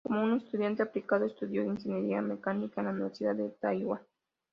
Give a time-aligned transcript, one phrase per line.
[0.03, 4.01] Como un estudiante aplicado, estudió ingeniería mecánica en la Universidad de Taiwán.